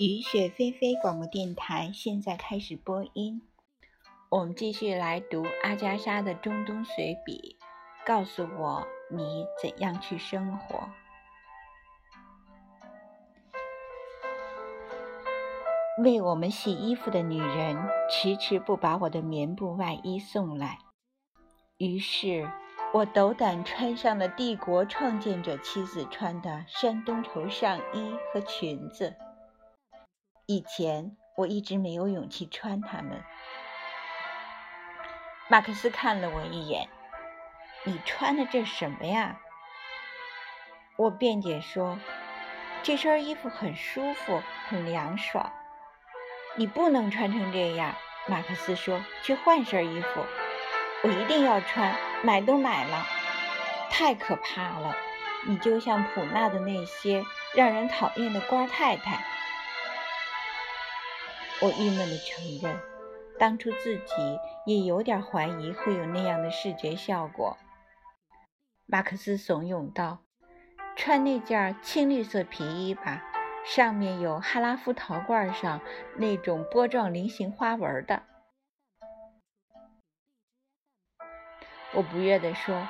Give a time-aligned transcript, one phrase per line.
[0.00, 3.42] 雨雪霏霏广播电台现在开始播音。
[4.28, 7.56] 我们继续来读阿加莎的中东随笔。
[8.04, 10.88] 告诉我你怎样去生活。
[16.02, 17.76] 为我们洗衣服的女人
[18.10, 20.80] 迟迟不把我的棉布外衣送来，
[21.78, 22.50] 于是
[22.92, 29.14] 我斗胆穿上了帝国创建者妻子穿的山东绸上衣和裙子。
[30.46, 33.22] 以前我一直没有勇气穿它们。
[35.48, 36.88] 马克思看了我一眼
[37.84, 39.40] ：“你穿的这什么呀？”
[40.96, 41.98] 我辩解说
[42.84, 45.50] ：“这身衣服很舒服，很凉爽。”
[46.56, 47.94] 你不能穿成这样，
[48.26, 50.26] 马克思说：“去换身衣服。”
[51.04, 53.06] 我一定要穿，买都买了，
[53.90, 54.94] 太可怕了！
[55.46, 59.24] 你就像普纳的那些让人讨厌的官太太。
[61.62, 62.78] 我郁闷地承认，
[63.38, 67.56] 当初自己也有点怀疑会有那样的视觉效果。
[68.86, 70.18] 马克思怂恿道
[70.96, 73.24] ：“穿那件青绿色皮衣吧。”
[73.64, 75.80] 上面有哈拉夫陶罐上
[76.16, 78.22] 那种波状菱形花纹的。
[81.94, 82.86] 我不悦地说：“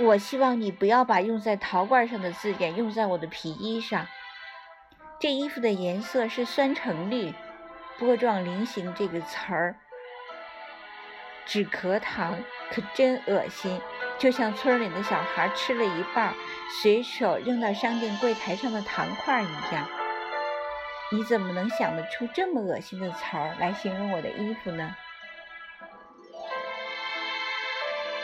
[0.00, 4.06] 我希望你不要把用在陶罐上的字眼用在我的皮衣上。
[5.18, 7.32] 这衣服的颜色是酸橙绿，
[7.98, 9.76] 波状菱形这个词儿，
[11.46, 12.38] 止咳糖
[12.70, 13.80] 可真恶心。”
[14.18, 16.34] 就像村里的小孩吃了一半，
[16.82, 19.86] 随手扔到商店柜台上的糖块一样。
[21.12, 24.96] 你怎么能想得出这么恶心的词儿来形容我的衣服呢？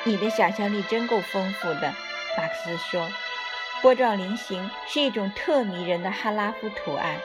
[0.04, 1.92] 你的想象力真够丰富的，
[2.38, 3.06] 马克思说。
[3.82, 7.18] 波状菱形是一种特迷人的哈拉夫图案。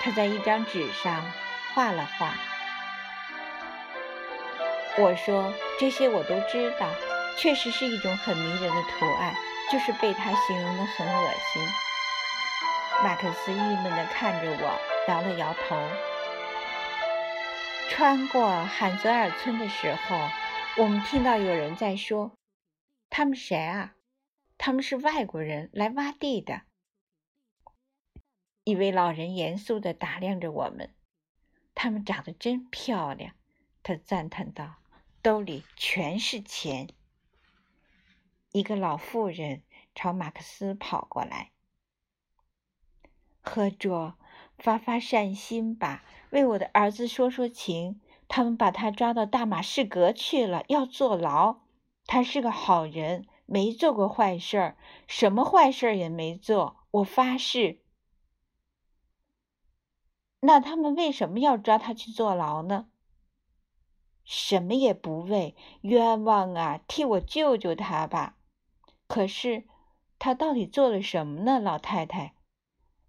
[0.00, 1.24] 他在一张纸上
[1.74, 2.34] 画了画。
[4.96, 6.88] 我说这些我都知道，
[7.36, 9.34] 确实是一种很迷人的图案，
[9.72, 11.62] 就是被他形容的很恶心。
[13.02, 15.76] 马克思郁闷地看着我，摇了摇头。
[17.90, 20.16] 穿过罕泽尔村的时候，
[20.76, 22.30] 我们听到有人在说
[23.10, 23.90] ：“他们谁啊？
[24.64, 26.62] 他们是外国人来挖地的。”
[28.64, 30.94] 一位老人严肃地打量着我们。
[31.74, 33.34] 他们长得真漂亮，
[33.82, 34.76] 他赞叹道。
[35.20, 36.88] 兜里全是钱。
[38.52, 39.64] 一个老妇人
[39.94, 41.50] 朝马克思跑过来
[43.44, 44.16] ：“喝着，
[44.56, 48.00] 发发善心吧，为我的儿子说说情。
[48.28, 51.60] 他们把他抓到大马士革去了，要坐牢。
[52.06, 57.80] 他是个好人，没做过坏事儿，什么坏事儿也没做，我发誓。
[60.40, 62.88] 那他们为什么要抓他去坐牢呢？”
[64.24, 66.80] 什么也不为，冤枉啊！
[66.88, 68.38] 替我救救他吧。
[69.06, 69.64] 可是
[70.18, 72.34] 他到底做了什么呢，老太太？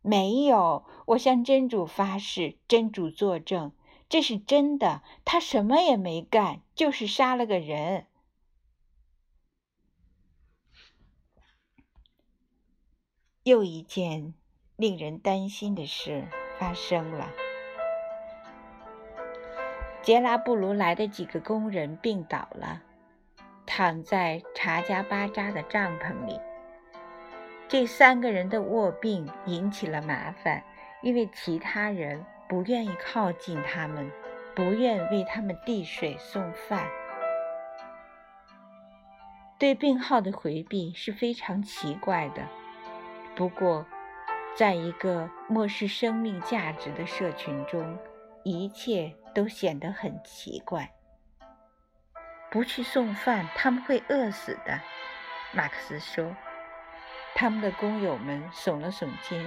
[0.02, 3.72] 没有，我向真主发誓，真主作证，
[4.10, 5.04] 这是真的。
[5.24, 8.08] 他什么也没干，就是杀了个人。
[13.46, 14.34] 又一件
[14.76, 16.26] 令人担心的事
[16.58, 17.30] 发生了。
[20.02, 22.82] 杰拉布鲁来的几个工人病倒了，
[23.68, 26.40] 躺在查加巴扎的帐篷里。
[27.68, 30.64] 这三个人的卧病引起了麻烦，
[31.04, 34.12] 因为其他人不愿意靠近他们，
[34.56, 36.90] 不愿为他们递水送饭。
[39.60, 42.42] 对病号的回避是非常奇怪的。
[43.36, 43.86] 不过，
[44.56, 47.98] 在一个漠视生命价值的社群中，
[48.44, 49.16] 一切。
[49.36, 50.94] 都显得很奇怪。
[52.50, 54.80] 不去送饭，他们会饿死的。
[55.52, 56.34] 马克思说。
[57.36, 59.46] 他们的工友们耸了耸肩。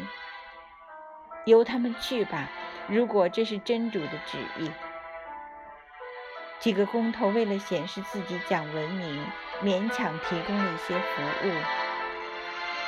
[1.47, 2.51] 由他们去吧，
[2.87, 4.71] 如果这是真主的旨意。
[6.61, 9.25] 几个工头为了显示自己讲文明，
[9.63, 11.88] 勉强提供了一些服务。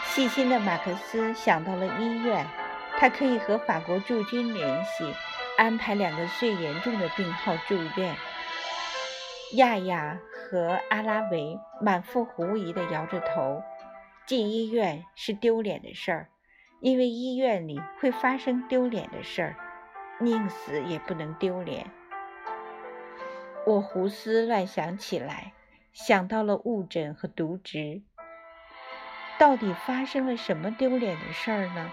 [0.04, 2.46] 细心的马克思想到了医院，
[2.98, 5.14] 他可以和法国驻军联系。
[5.56, 8.16] 安排两个最严重的病号住院。
[9.56, 13.62] 亚亚和阿拉维满腹狐疑地摇着头。
[14.26, 16.28] 进医院是丢脸的事儿，
[16.80, 19.56] 因为医院里会发生丢脸的事儿，
[20.18, 21.90] 宁死也不能丢脸。
[23.66, 25.52] 我胡思乱想起来，
[25.92, 28.00] 想到了误诊和渎职。
[29.40, 31.90] 到底发生了什么丢脸的事儿呢？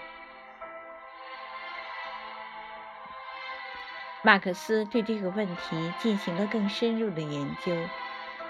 [4.21, 7.73] 马克思对这个问题进行了更深入的研究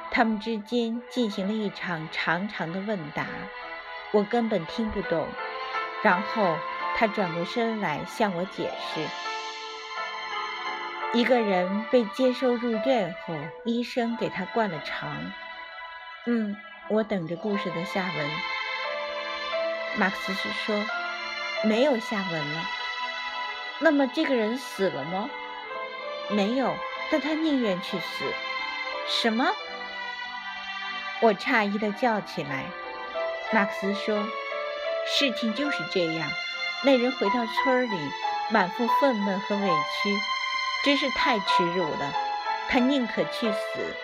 [0.09, 3.27] 他们之间进行了一场长长的问答
[4.11, 5.27] 我根本听不懂。
[6.01, 6.57] 然后
[6.95, 9.05] 他转过身来向我解释
[11.13, 15.31] 一个人被接收入院后医生给他灌了肠。
[16.25, 16.57] 嗯
[16.89, 18.56] 我等着故事的下文。
[19.97, 20.85] 马克思是说，
[21.63, 22.65] 没有下文了。
[23.79, 25.29] 那么这个人死了吗？
[26.29, 26.75] 没有，
[27.11, 28.33] 但他宁愿去死。
[29.07, 29.51] 什么？
[31.19, 32.65] 我诧异的叫起来。
[33.51, 34.23] 马克思说。
[35.09, 36.29] 事情就是这样。
[36.83, 37.97] 那人回到村里，
[38.49, 40.17] 满腹愤懑和委屈，
[40.83, 42.13] 真是太耻辱了。
[42.67, 43.95] 他宁可去死。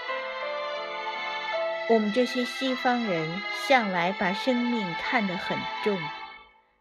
[1.89, 5.97] 我们这些西方人向来把生命看得很重，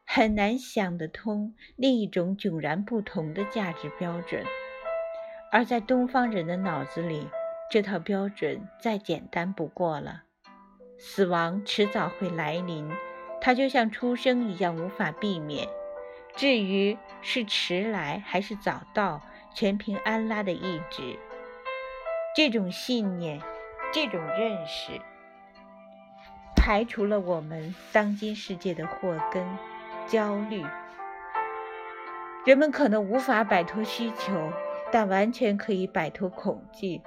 [0.07, 4.45] 很难想得通另一种迥然不同的价值标准。
[5.51, 7.29] 而在东方人的脑子里，
[7.69, 10.23] 这套标准再简单不过了：
[10.99, 12.89] 死亡迟早会来临。
[13.41, 15.67] 它就像出生一样无法避免，
[16.37, 19.21] 至于是迟来还是早到，
[19.53, 21.19] 全凭安拉的意志。
[22.37, 23.43] 这种信念，
[23.93, 24.99] 这种认识，
[26.57, 29.47] 排除了我们当今世界的祸根——
[30.09, 30.65] 焦虑。
[32.47, 34.51] 人们可能无法摆脱需求，
[34.91, 37.03] 但完全可以摆脱恐惧。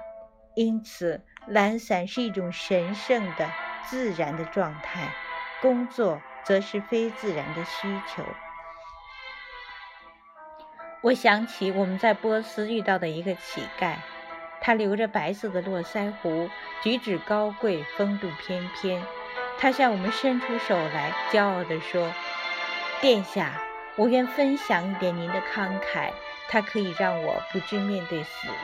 [0.54, 3.50] 因此，懒散是一种神圣的、
[3.84, 5.12] 自然的状态。
[5.60, 8.22] 工作则是非自然的需求。
[11.02, 13.96] 我想起我们在波斯遇到的一个乞丐，
[14.66, 16.50] 他留着白色的络腮胡，
[16.82, 19.00] 举止高贵，风度翩翩。
[19.60, 22.12] 他向我们伸出手来，骄傲地说
[23.00, 23.62] ：“殿下，
[23.94, 26.10] 我愿分享一点您的慷慨，
[26.48, 28.56] 它可以让我不惧面对死亡。”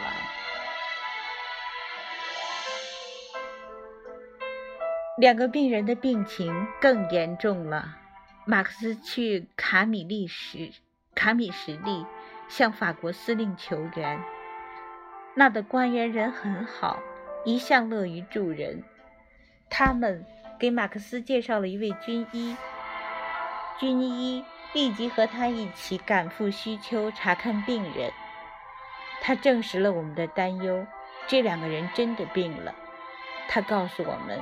[5.18, 7.96] 两个病人的病情更严重了。
[8.44, 10.72] 马克思去卡米利什
[11.14, 12.04] 卡米什利
[12.48, 14.20] 向法国司令求援。
[15.34, 16.98] 那的官员人很好，
[17.44, 18.82] 一向乐于助人。
[19.70, 20.26] 他们
[20.58, 22.56] 给马克思介绍了一位军医，
[23.78, 24.44] 军医
[24.74, 28.12] 立即和他一起赶赴西丘查看病人。
[29.22, 30.86] 他证实了我们的担忧：
[31.26, 32.74] 这两个人真的病了。
[33.48, 34.38] 他告诉我们。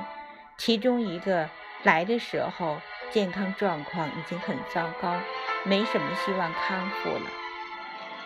[0.57, 1.49] 其中一个
[1.81, 2.79] 来的时候，
[3.09, 5.19] 健康状况已经很糟糕，
[5.63, 7.25] 没什么希望康复了。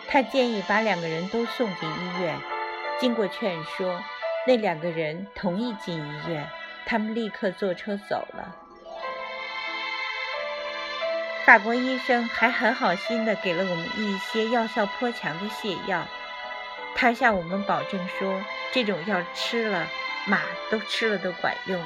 [0.08, 2.36] 他建议把两个人都送进医院。
[2.98, 4.02] 经过劝说，
[4.46, 6.48] 那两个人同意进医院。
[6.88, 8.54] 他们立刻坐车走了。
[11.44, 16.06] 法国医生还很好心地给了我们一些药效颇强的泻药。
[16.94, 18.40] 他向我们保证说，
[18.72, 19.88] 这种药吃了，
[20.26, 21.82] 马都吃了都管用。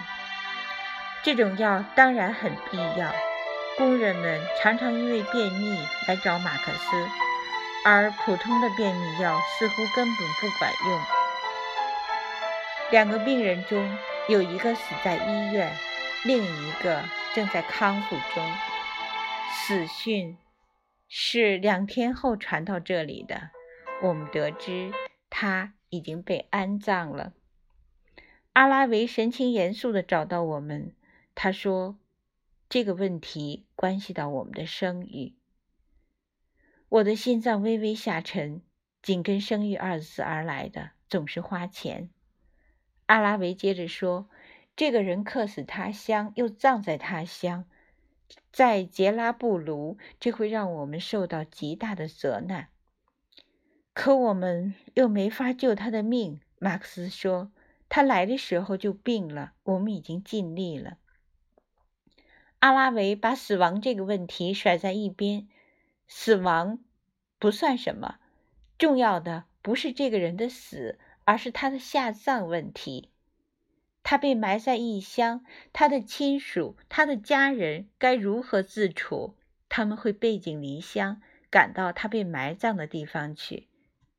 [1.22, 3.10] 这种药当然很必要。
[3.78, 7.08] 工人们常常因为便秘来找马克思，
[7.84, 11.00] 而普通的便秘药似乎根本不管用。
[12.90, 13.96] 两个病人中
[14.28, 15.72] 有一个死在医院，
[16.24, 17.04] 另一个
[17.34, 18.44] 正在康复中。
[19.52, 20.36] 死讯
[21.08, 23.50] 是两天后传到这里的。
[24.02, 24.92] 我们得知
[25.28, 27.32] 他已经被安葬了。
[28.52, 30.94] 阿拉维神情严肃地找到我们。
[31.34, 31.96] 他说
[32.68, 35.34] ：“这个问题关系到我们的声誉。”
[36.90, 38.60] 我的心脏微微下沉。
[39.02, 42.10] 紧跟“生育”二字而来的总是花钱。
[43.06, 44.28] 阿拉维接着说
[44.76, 47.64] ：“这个人客死他乡，又葬在他乡，
[48.52, 52.68] 在杰拉布卢，这会让我们受到极大的责难。
[53.94, 57.50] 可我们又没法救他的命。”马克思说
[57.88, 60.98] ：“他来的时候就病了，我们已经尽力了。”
[62.60, 65.48] 阿拉维把死亡这个问题甩在一边，
[66.12, 66.80] 死亡
[67.38, 68.16] 不算什么，
[68.76, 73.10] 重要的不是这个人的死，而是他的下葬问题。
[74.02, 79.36] 他被埋在异乡，他的亲属、他的家人该如何自处？
[79.68, 83.68] 他们会背井离乡，赶到他被埋葬的地方去。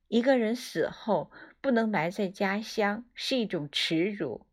[0.08, 1.30] 一个人死后
[1.60, 4.46] 不能埋在家乡，是一种耻辱。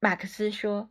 [0.00, 0.88] 马克思说。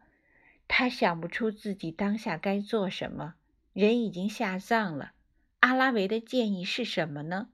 [0.67, 3.35] 他想不出自己当下该做什么，
[3.75, 5.11] 人已经下葬了。
[5.59, 7.49] 阿拉维的建议是什么呢？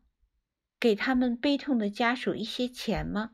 [0.80, 3.32] 给他们悲痛的家属一些钱吗？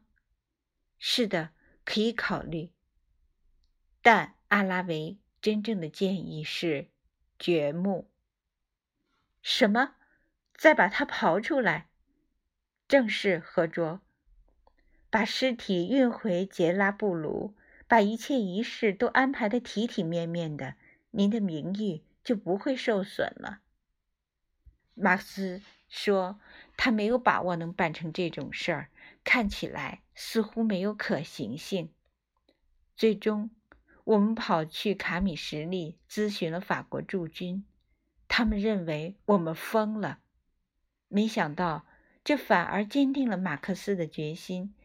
[0.98, 1.50] 是的，
[1.84, 2.72] 可以考虑。
[4.02, 6.88] 但阿拉维真正的建议是
[7.38, 8.10] 掘墓。
[9.42, 9.96] 什么？
[10.56, 11.90] 再把它刨出来？
[12.88, 14.00] 正是合卓。
[15.10, 17.54] 把尸体运回杰拉布鲁，
[17.86, 20.76] 把一切仪式都安排的体体面面的，
[21.12, 23.62] 您的名誉就不会受损了。
[24.96, 26.42] 马克思说
[26.76, 28.90] ：“他没有把握能办成这种事儿，
[29.24, 31.90] 看起来似乎没有可行性。”
[32.98, 33.52] 最终，
[34.04, 37.64] 我们跑去卡米什利咨询了法国驻军，
[38.28, 40.20] 他们认为我们疯了。
[41.08, 41.86] 没想到，
[42.26, 44.76] 这反而坚定了马克思的决心。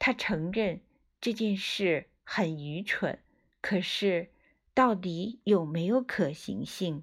[0.00, 0.80] 他承认
[1.20, 3.20] 这件事很愚蠢，
[3.60, 4.32] 可是
[4.78, 7.02] 到底有没有可行性？